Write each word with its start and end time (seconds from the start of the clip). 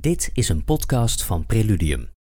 Dit 0.00 0.30
is 0.32 0.48
een 0.48 0.64
podcast 0.64 1.24
van 1.24 1.46
Preludium. 1.46 2.19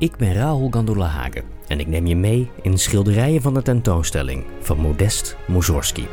Ik 0.00 0.16
ben 0.16 0.32
Rahul 0.32 0.70
Gandolahagen 0.70 1.44
en 1.66 1.80
ik 1.80 1.86
neem 1.86 2.06
je 2.06 2.16
mee 2.16 2.50
in 2.62 2.78
schilderijen 2.78 3.42
van 3.42 3.54
de 3.54 3.62
tentoonstelling 3.62 4.44
van 4.60 4.78
Modest 4.78 5.36
Mussorgsky. 5.46 6.04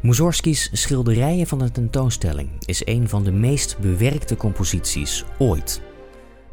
Mussorgsky's 0.00 0.68
Schilderijen 0.72 1.46
van 1.46 1.58
de 1.58 1.70
tentoonstelling 1.70 2.48
is 2.64 2.86
een 2.86 3.08
van 3.08 3.24
de 3.24 3.32
meest 3.32 3.78
bewerkte 3.78 4.36
composities 4.36 5.24
ooit. 5.38 5.80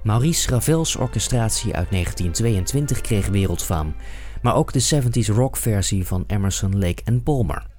Maurice 0.03 0.49
Ravel's 0.49 0.95
orchestratie 0.95 1.75
uit 1.75 1.91
1922 1.91 3.01
kreeg 3.01 3.27
wereldfaam, 3.27 3.95
maar 4.41 4.55
ook 4.55 4.73
de 4.73 5.01
70s 5.03 5.33
rock 5.35 5.57
versie 5.57 6.07
van 6.07 6.23
Emerson, 6.27 6.79
Lake 6.79 7.01
en 7.03 7.23
Palmer. 7.23 7.70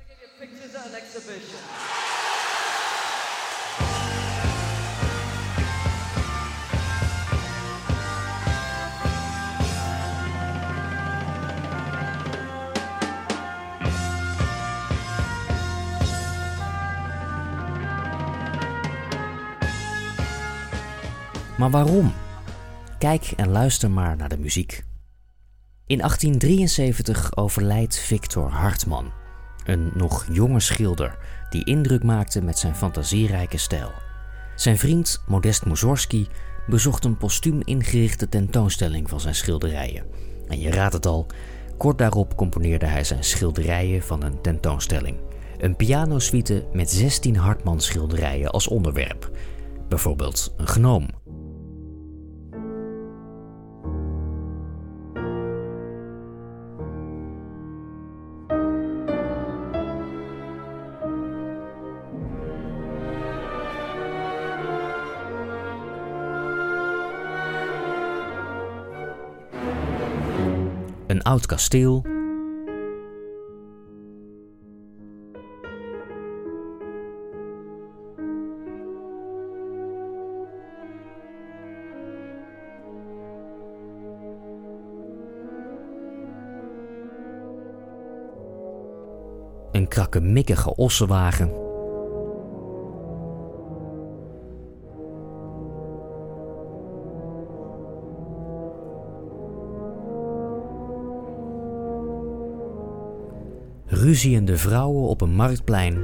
Maar 21.63 21.71
waarom? 21.71 22.13
Kijk 22.99 23.33
en 23.37 23.49
luister 23.49 23.91
maar 23.91 24.17
naar 24.17 24.29
de 24.29 24.39
muziek. 24.39 24.85
In 25.87 25.99
1873 25.99 27.37
overlijdt 27.37 27.99
Victor 27.99 28.51
Hartman, 28.51 29.13
een 29.65 29.91
nog 29.95 30.27
jonge 30.33 30.61
schilder 30.61 31.19
die 31.51 31.65
indruk 31.65 32.03
maakte 32.03 32.43
met 32.43 32.59
zijn 32.59 32.77
fantasierijke 32.77 33.57
stijl. 33.57 33.93
Zijn 34.57 34.79
vriend 34.79 35.23
Modest 35.27 35.65
Mussorgsky 35.65 36.27
bezocht 36.67 37.05
een 37.05 37.17
postuum 37.17 37.61
ingerichte 37.65 38.29
tentoonstelling 38.29 39.09
van 39.09 39.21
zijn 39.21 39.35
schilderijen. 39.35 40.05
En 40.49 40.61
je 40.61 40.71
raadt 40.71 40.95
het 40.95 41.07
al, 41.07 41.27
kort 41.77 41.99
daarop 41.99 42.37
componeerde 42.37 42.87
hij 42.87 43.05
zijn 43.05 43.25
schilderijen 43.25 44.03
van 44.03 44.23
een 44.23 44.41
tentoonstelling. 44.41 45.17
Een 45.59 45.77
pianosuite 45.77 46.65
met 46.73 46.91
16 46.91 47.37
Hartman 47.37 47.81
schilderijen 47.81 48.51
als 48.51 48.69
onderwerp. 48.69 49.31
Bijvoorbeeld 49.89 50.55
een 50.57 50.67
gnoom, 50.67 51.09
oud 71.33 71.47
kasteel. 71.47 72.03
Een 89.73 89.89
krakkemikkige 89.89 90.75
ossenwagen. 90.75 91.72
Ruziende 104.03 104.57
vrouwen 104.57 105.09
op 105.09 105.21
een 105.21 105.35
marktplein. 105.35 105.95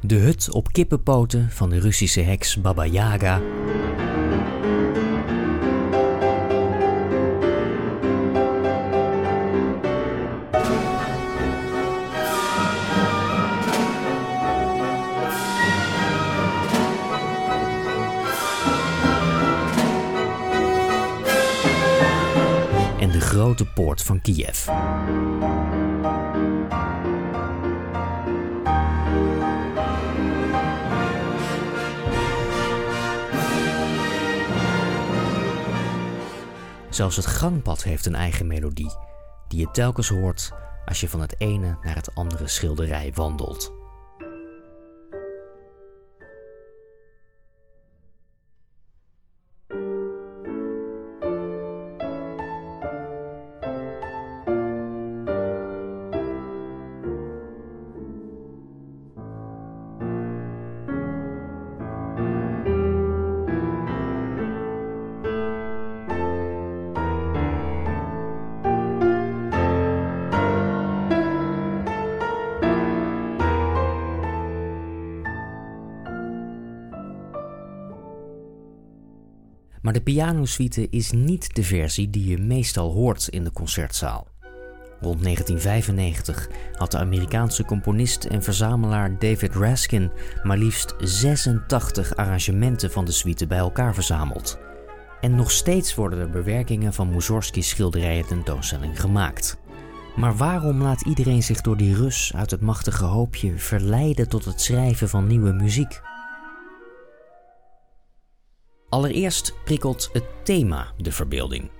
De 0.00 0.14
hut 0.14 0.50
op 0.50 0.72
kippenpoten 0.72 1.50
van 1.50 1.70
de 1.70 1.80
Russische 1.80 2.20
heks 2.20 2.60
Baba 2.60 2.86
Yaga. 2.86 3.40
Grote 23.32 23.66
poort 23.66 24.02
van 24.02 24.20
Kiev. 24.20 24.66
Zelfs 36.90 37.16
het 37.16 37.26
gangpad 37.26 37.82
heeft 37.82 38.06
een 38.06 38.14
eigen 38.14 38.46
melodie, 38.46 38.90
die 39.48 39.60
je 39.60 39.70
telkens 39.70 40.08
hoort 40.08 40.52
als 40.84 41.00
je 41.00 41.08
van 41.08 41.20
het 41.20 41.34
ene 41.38 41.76
naar 41.82 41.94
het 41.94 42.14
andere 42.14 42.48
schilderij 42.48 43.12
wandelt. 43.14 43.81
Maar 79.92 80.04
de 80.04 80.12
pianosuite 80.12 80.88
is 80.90 81.10
niet 81.10 81.54
de 81.54 81.62
versie 81.62 82.10
die 82.10 82.26
je 82.26 82.38
meestal 82.38 82.92
hoort 82.92 83.28
in 83.28 83.44
de 83.44 83.52
concertzaal. 83.52 84.26
Rond 85.00 85.22
1995 85.22 86.48
had 86.72 86.90
de 86.90 86.98
Amerikaanse 86.98 87.64
componist 87.64 88.24
en 88.24 88.42
verzamelaar 88.42 89.18
David 89.18 89.54
Raskin 89.54 90.10
maar 90.42 90.56
liefst 90.58 90.94
86 90.98 92.16
arrangementen 92.16 92.90
van 92.90 93.04
de 93.04 93.12
suite 93.12 93.46
bij 93.46 93.58
elkaar 93.58 93.94
verzameld. 93.94 94.58
En 95.20 95.34
nog 95.34 95.50
steeds 95.50 95.94
worden 95.94 96.18
er 96.18 96.30
bewerkingen 96.30 96.92
van 96.92 97.10
Mussorgsky's 97.10 97.68
schilderijen 97.68 98.26
tentoonstelling 98.26 99.00
gemaakt. 99.00 99.58
Maar 100.16 100.36
waarom 100.36 100.82
laat 100.82 101.06
iedereen 101.06 101.42
zich 101.42 101.60
door 101.60 101.76
die 101.76 101.94
Rus 101.94 102.32
uit 102.34 102.50
het 102.50 102.60
machtige 102.60 103.04
hoopje 103.04 103.58
verleiden 103.58 104.28
tot 104.28 104.44
het 104.44 104.60
schrijven 104.60 105.08
van 105.08 105.26
nieuwe 105.26 105.52
muziek? 105.52 106.00
Allereerst 108.92 109.54
prikkelt 109.64 110.10
het 110.12 110.24
thema 110.42 110.92
de 110.96 111.12
verbeelding. 111.12 111.70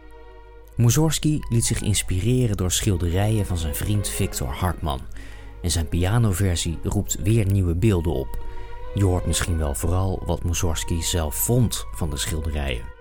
Mussorgsky 0.76 1.38
liet 1.48 1.64
zich 1.64 1.80
inspireren 1.80 2.56
door 2.56 2.70
schilderijen 2.70 3.46
van 3.46 3.58
zijn 3.58 3.74
vriend 3.74 4.08
Victor 4.08 4.48
Hartman 4.48 5.00
en 5.62 5.70
zijn 5.70 5.88
pianoversie 5.88 6.78
roept 6.82 7.22
weer 7.22 7.46
nieuwe 7.46 7.74
beelden 7.74 8.12
op. 8.12 8.38
Je 8.94 9.04
hoort 9.04 9.26
misschien 9.26 9.58
wel 9.58 9.74
vooral 9.74 10.22
wat 10.26 10.44
Mussorgsky 10.44 11.00
zelf 11.00 11.34
vond 11.34 11.86
van 11.94 12.10
de 12.10 12.16
schilderijen. 12.16 12.91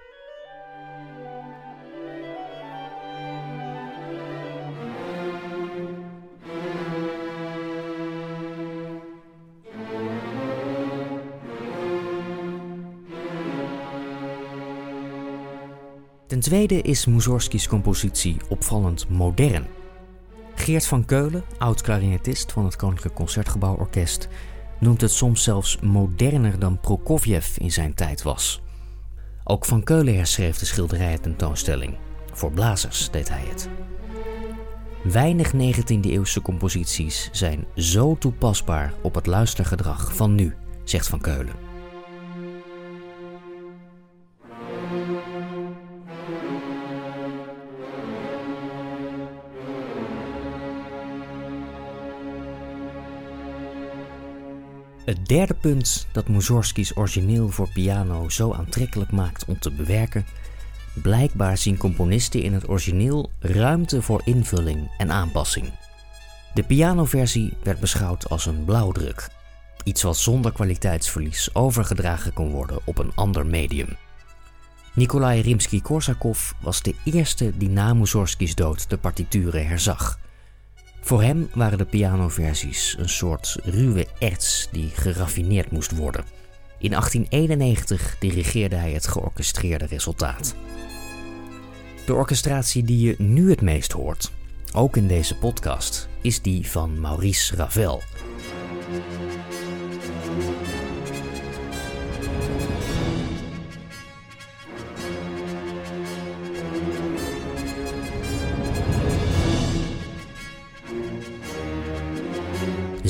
Ten 16.31 16.39
tweede 16.39 16.81
is 16.81 17.06
Mussorgski's 17.06 17.68
compositie 17.68 18.38
opvallend 18.50 19.10
modern. 19.10 19.68
Geert 20.56 20.86
van 20.86 21.06
Keulen, 21.06 21.44
oud-klarinetist 21.57 22.51
van 22.51 22.66
het 22.66 22.75
Koninklijk 22.75 23.16
Concertgebouworkest, 23.16 24.28
noemt 24.80 25.01
het 25.01 25.12
soms 25.12 25.44
zelfs 25.44 25.80
moderner 25.80 26.60
dan 26.60 26.80
Prokofjev 26.80 27.57
in 27.57 27.72
zijn 27.72 27.94
tijd 27.94 28.22
was. 28.22 28.62
Ook 29.44 29.66
Van 29.66 29.83
Keulen 29.83 30.16
herschreef 30.16 30.57
de 30.57 30.66
schilderijen 30.66 31.22
tentoonstelling. 31.22 31.98
Voor 32.33 32.51
blazers 32.51 33.10
deed 33.10 33.30
hij 33.30 33.44
het. 33.50 33.69
Weinig 35.04 35.54
19e-eeuwse 35.54 36.42
composities 36.42 37.30
zijn 37.31 37.66
zo 37.75 38.18
toepasbaar 38.18 38.94
op 39.01 39.16
het 39.16 39.25
luistergedrag 39.25 40.16
van 40.16 40.36
nu, 40.36 40.56
zegt 40.83 41.07
Van 41.07 41.22
Keulen. 41.22 41.70
Het 55.12 55.28
derde 55.28 55.54
punt 55.54 56.08
dat 56.12 56.28
Mussorgski's 56.28 56.92
origineel 56.96 57.50
voor 57.50 57.69
piano 57.69 58.30
zo 58.30 58.54
aantrekkelijk 58.54 59.12
maakt 59.12 59.46
om 59.46 59.60
te 59.60 59.72
bewerken 59.72 60.25
Blijkbaar 60.94 61.58
zien 61.58 61.78
componisten 61.78 62.42
in 62.42 62.54
het 62.54 62.69
origineel 62.69 63.31
ruimte 63.40 64.02
voor 64.02 64.22
invulling 64.25 64.92
en 64.98 65.12
aanpassing. 65.12 65.72
De 66.54 66.63
pianoversie 66.63 67.54
werd 67.63 67.80
beschouwd 67.80 68.30
als 68.30 68.46
een 68.46 68.66
blauwdruk, 68.66 69.30
iets 69.84 70.02
wat 70.02 70.18
zonder 70.18 70.52
kwaliteitsverlies 70.52 71.56
overgedragen 71.56 72.34
kon 72.34 72.52
worden 72.52 72.80
op 72.86 72.98
een 72.98 73.12
ander 73.16 73.46
medium. 73.46 73.98
Nikolai 74.94 75.42
Rimsky-Korsakov 75.42 76.52
was 76.62 76.81
de 76.81 76.96
eerste 77.04 77.57
die 77.57 77.69
na 77.69 77.94
Mussorgski's 77.94 78.56
dood 78.56 78.90
de 78.90 78.98
partituren 78.98 79.68
herzag. 79.68 80.19
Voor 81.01 81.21
hem 81.21 81.50
waren 81.53 81.77
de 81.77 81.86
pianoversies 81.86 82.95
een 83.00 83.09
soort 83.09 83.57
ruwe 83.63 84.07
erts 84.19 84.68
die 84.71 84.89
geraffineerd 84.89 85.71
moest 85.71 85.98
worden. 85.98 86.25
In 86.80 86.89
1891 86.89 88.15
dirigeerde 88.19 88.75
hij 88.75 88.92
het 88.92 89.07
georchestreerde 89.07 89.86
resultaat. 89.86 90.56
De 92.06 92.13
orchestratie 92.13 92.83
die 92.83 93.07
je 93.07 93.15
nu 93.18 93.50
het 93.50 93.62
meest 93.62 93.92
hoort, 93.92 94.31
ook 94.74 94.98
in 94.98 95.07
deze 95.07 95.36
podcast, 95.36 96.09
is 96.21 96.42
die 96.42 96.68
van 96.68 97.00
Maurice 97.00 97.56
Ravel. 97.56 98.01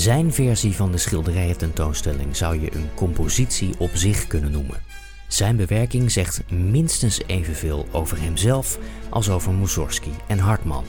Zijn 0.01 0.33
versie 0.33 0.75
van 0.75 0.91
de 0.91 0.97
schilderijen 0.97 1.57
tentoonstelling 1.57 2.35
zou 2.35 2.61
je 2.61 2.75
een 2.75 2.89
compositie 2.95 3.79
op 3.79 3.89
zich 3.93 4.27
kunnen 4.27 4.51
noemen. 4.51 4.83
Zijn 5.27 5.55
bewerking 5.55 6.11
zegt 6.11 6.51
minstens 6.51 7.21
evenveel 7.25 7.87
over 7.91 8.21
hemzelf 8.21 8.79
als 9.09 9.29
over 9.29 9.53
Mussorgsky 9.53 10.09
en 10.27 10.39
Hartman. 10.39 10.83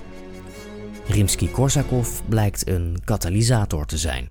Rimsky-Korsakov 1.07 2.21
blijkt 2.29 2.69
een 2.69 3.01
katalysator 3.05 3.87
te 3.87 3.99
zijn. 3.99 4.29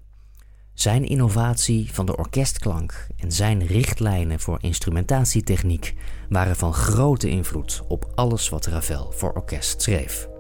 Zijn 0.74 1.06
innovatie 1.06 1.94
van 1.94 2.06
de 2.06 2.18
orkestklank 2.18 3.08
en 3.18 3.32
zijn 3.32 3.66
richtlijnen 3.66 4.40
voor 4.40 4.58
instrumentatietechniek 4.62 5.94
waren 6.30 6.56
van 6.56 6.74
grote 6.74 7.30
invloed 7.30 7.82
op 7.88 8.12
alles 8.16 8.50
wat 8.50 8.66
Ravel 8.66 9.12
voor 9.12 9.34
orkest 9.34 9.82
schreef. 9.82 10.31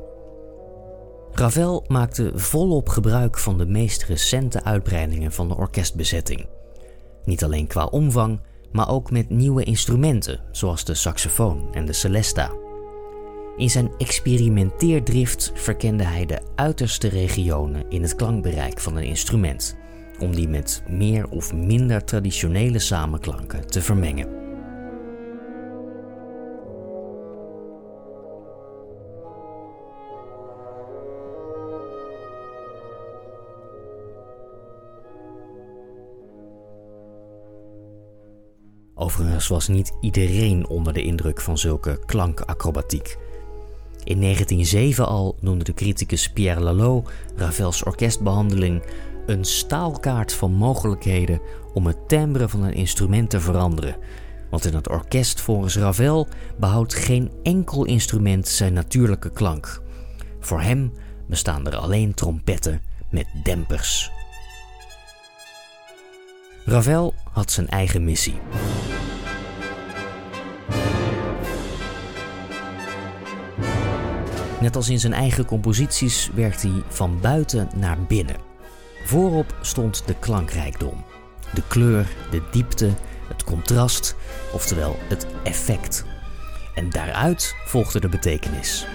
Ravel 1.34 1.86
maakte 1.88 2.32
volop 2.36 2.90
gebruik 2.90 3.38
van 3.38 3.58
de 3.58 3.66
meest 3.66 4.04
recente 4.04 4.64
uitbreidingen 4.64 5.32
van 5.32 5.48
de 5.48 5.56
orkestbezetting. 5.56 6.48
Niet 7.26 7.44
alleen 7.44 7.68
qua 7.68 7.86
omvang, 7.86 8.42
maar 8.72 8.90
ook 8.90 9.12
met 9.12 9.30
nieuwe 9.30 9.64
instrumenten, 9.64 10.40
zoals 10.52 10.86
de 10.86 10.94
saxofoon 10.94 11.74
en 11.74 11.86
de 11.86 11.94
celesta. 11.94 12.52
In 13.58 13.70
zijn 13.70 13.92
experimenteerdrift 13.98 15.52
verkende 15.56 16.04
hij 16.04 16.26
de 16.26 16.42
uiterste 16.56 17.08
regionen 17.08 17.86
in 17.90 18.02
het 18.02 18.16
klankbereik 18.16 18.80
van 18.80 18.96
een 18.96 19.04
instrument, 19.04 19.76
om 20.20 20.36
die 20.36 20.48
met 20.48 20.84
meer 20.90 21.30
of 21.30 21.54
minder 21.54 22.04
traditionele 22.04 22.80
samenklanken 22.80 23.68
te 23.68 23.82
vermengen. 23.82 24.41
Overigens 39.02 39.48
was 39.48 39.68
niet 39.68 39.94
iedereen 40.02 40.68
onder 40.68 40.94
de 40.94 41.04
indruk 41.04 41.42
van 41.42 41.58
zulke 41.58 42.00
klankacrobatiek. 42.06 43.18
In 44.04 44.22
1907 44.22 45.08
al 45.08 45.36
noemde 45.40 45.64
de 45.64 45.74
criticus 45.74 46.32
Pierre 46.32 46.60
Lalo 46.60 47.04
Ravels 47.36 47.84
orkestbehandeling 47.84 48.84
een 49.26 49.46
staalkaart 49.46 50.34
van 50.34 50.54
mogelijkheden 50.54 51.42
om 51.74 51.86
het 51.86 52.08
timbre 52.08 52.50
van 52.50 52.64
een 52.64 52.74
instrument 52.74 53.30
te 53.30 53.40
veranderen. 53.40 53.96
Want 54.50 54.66
in 54.66 54.74
het 54.74 54.90
orkest 54.90 55.42
volgens 55.42 55.78
Ravel 55.78 56.28
behoudt 56.60 56.94
geen 56.94 57.32
enkel 57.44 57.86
instrument 57.86 58.48
zijn 58.48 58.74
natuurlijke 58.74 59.32
klank. 59.32 59.82
Voor 60.40 60.62
hem 60.62 60.94
bestaan 61.28 61.68
er 61.68 61.76
alleen 61.76 62.14
trompetten 62.14 62.82
met 63.10 63.28
dempers. 63.44 64.12
Ravel 66.66 67.14
had 67.32 67.52
zijn 67.52 67.68
eigen 67.68 68.04
missie. 68.04 68.40
Net 74.60 74.76
als 74.76 74.90
in 74.90 75.00
zijn 75.00 75.14
eigen 75.14 75.46
composities 75.46 76.30
werkt 76.34 76.62
hij 76.62 76.84
van 76.88 77.20
buiten 77.22 77.70
naar 77.76 77.98
binnen. 78.08 78.36
Voorop 79.06 79.56
stond 79.62 80.04
de 80.08 80.16
klankrijkdom, 80.20 81.04
de 81.54 81.64
kleur, 81.68 82.08
de 82.32 82.42
diepte, 82.52 82.90
het 83.28 83.44
contrast, 83.44 84.16
oftewel 84.54 84.98
het 85.10 85.28
effect. 85.44 86.06
En 86.76 86.90
daaruit 86.90 87.56
volgde 87.66 88.00
de 88.00 88.10
betekenis. 88.10 88.86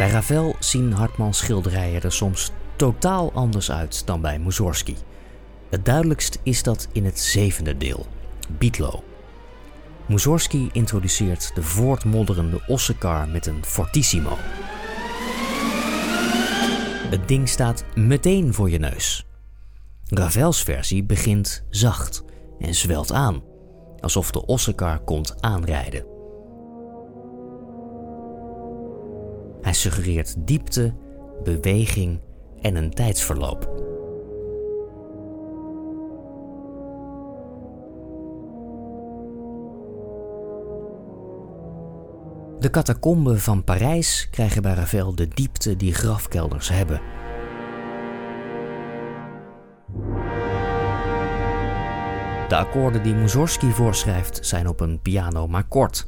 Bij 0.00 0.10
Ravel 0.10 0.56
zien 0.58 0.92
Hartmans 0.92 1.38
schilderijen 1.38 2.02
er 2.02 2.12
soms 2.12 2.50
totaal 2.76 3.32
anders 3.32 3.70
uit 3.70 4.06
dan 4.06 4.20
bij 4.20 4.38
Mussorgsky. 4.38 4.94
Het 5.70 5.84
duidelijkst 5.84 6.38
is 6.42 6.62
dat 6.62 6.88
in 6.92 7.04
het 7.04 7.18
zevende 7.18 7.76
deel, 7.76 8.06
Bietlo. 8.58 9.04
Mussorgsky 10.06 10.68
introduceert 10.72 11.50
de 11.54 11.62
voortmodderende 11.62 12.62
ossekar 12.66 13.28
met 13.28 13.46
een 13.46 13.64
fortissimo. 13.64 14.36
Het 17.10 17.28
ding 17.28 17.48
staat 17.48 17.84
meteen 17.94 18.54
voor 18.54 18.70
je 18.70 18.78
neus. 18.78 19.26
Ravels 20.06 20.62
versie 20.62 21.04
begint 21.04 21.64
zacht 21.70 22.24
en 22.58 22.74
zwelt 22.74 23.12
aan, 23.12 23.42
alsof 23.98 24.30
de 24.30 24.46
ossekar 24.46 24.98
komt 24.98 25.42
aanrijden. 25.42 26.19
Suggereert 29.80 30.34
diepte, 30.38 30.94
beweging 31.42 32.20
en 32.60 32.76
een 32.76 32.90
tijdsverloop. 32.90 33.88
De 42.58 42.70
catacomben 42.70 43.40
van 43.40 43.64
Parijs 43.64 44.28
krijgen 44.30 44.62
bij 44.62 44.74
Ravel 44.74 45.14
de 45.14 45.28
diepte 45.28 45.76
die 45.76 45.94
grafkelders 45.94 46.68
hebben. 46.68 47.00
De 52.48 52.56
akkoorden 52.56 53.02
die 53.02 53.14
Mussorgsky 53.14 53.70
voorschrijft 53.70 54.46
zijn 54.46 54.68
op 54.68 54.80
een 54.80 55.00
piano 55.00 55.46
maar 55.46 55.64
kort. 55.64 56.06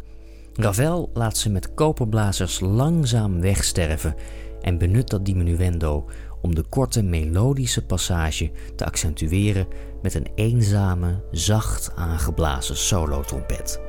Ravel 0.55 1.11
laat 1.15 1.37
ze 1.37 1.51
met 1.51 1.75
koperblazers 1.75 2.61
langzaam 2.61 3.41
wegsterven 3.41 4.15
en 4.61 4.79
benut 4.79 5.09
dat 5.09 5.25
diminuendo 5.25 6.09
om 6.41 6.55
de 6.55 6.63
korte 6.63 7.03
melodische 7.03 7.87
passage 7.87 8.51
te 8.77 8.85
accentueren 8.85 9.67
met 10.03 10.15
een 10.15 10.27
eenzame, 10.35 11.23
zacht 11.31 11.93
aangeblazen 11.95 12.77
solotrompet. 12.77 13.81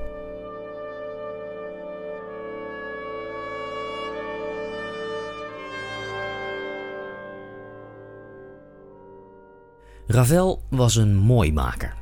Ravel 10.08 10.62
was 10.70 10.96
een 10.96 11.16
mooimaker. 11.16 11.96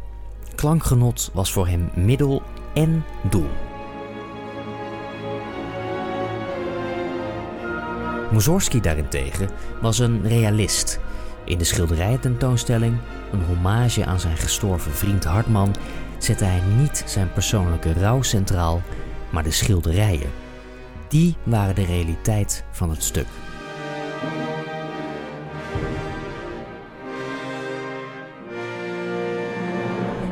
Klankgenot 0.55 1.31
was 1.33 1.51
voor 1.51 1.67
hem 1.67 1.89
middel 1.95 2.41
en 2.73 3.03
doel. 3.29 3.70
Mussorgsky 8.31 8.79
daarentegen 8.79 9.49
was 9.81 9.99
een 9.99 10.27
realist. 10.27 10.99
In 11.45 11.57
de 11.57 11.63
schilderijententoonstelling, 11.63 12.97
een 13.31 13.43
hommage 13.43 14.05
aan 14.05 14.19
zijn 14.19 14.37
gestorven 14.37 14.91
vriend 14.91 15.23
Hartman, 15.23 15.75
zette 16.17 16.43
hij 16.43 16.61
niet 16.77 17.03
zijn 17.05 17.33
persoonlijke 17.33 17.93
rouw 17.93 18.21
centraal, 18.21 18.81
maar 19.29 19.43
de 19.43 19.51
schilderijen. 19.51 20.29
Die 21.07 21.35
waren 21.43 21.75
de 21.75 21.85
realiteit 21.85 22.63
van 22.71 22.89
het 22.89 23.03
stuk. 23.03 23.27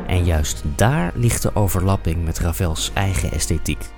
En 0.06 0.24
juist 0.24 0.62
daar 0.76 1.12
ligt 1.14 1.42
de 1.42 1.54
overlapping 1.54 2.24
met 2.24 2.38
Ravels 2.38 2.90
eigen 2.94 3.32
esthetiek. 3.32 3.90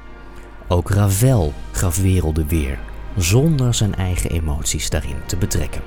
Ook 0.69 0.91
Ravel 0.91 1.53
gaf 1.71 1.97
werelden 1.97 2.47
weer, 2.47 2.79
zonder 3.17 3.75
zijn 3.75 3.95
eigen 3.95 4.31
emoties 4.31 4.91
daarin 4.91 5.17
te 5.27 5.37
betrekken. 5.37 5.83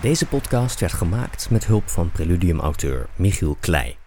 Deze 0.00 0.26
podcast 0.26 0.80
werd 0.80 0.92
gemaakt 0.92 1.50
met 1.50 1.66
hulp 1.66 1.88
van 1.88 2.10
Preludium-auteur 2.10 3.08
Michiel 3.16 3.56
Klei. 3.60 3.99